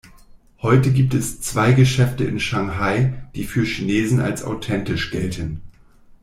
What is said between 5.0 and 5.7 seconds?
gelten.